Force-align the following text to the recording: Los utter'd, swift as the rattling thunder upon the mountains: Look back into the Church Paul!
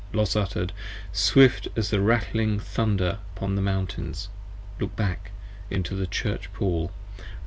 Los 0.13 0.35
utter'd, 0.35 0.73
swift 1.11 1.67
as 1.75 1.91
the 1.91 2.01
rattling 2.01 2.59
thunder 2.59 3.19
upon 3.37 3.53
the 3.55 3.61
mountains: 3.61 4.29
Look 4.79 4.95
back 4.95 5.29
into 5.69 5.93
the 5.93 6.07
Church 6.07 6.51
Paul! 6.53 6.91